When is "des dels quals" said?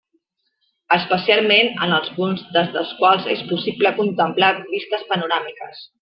2.57-3.27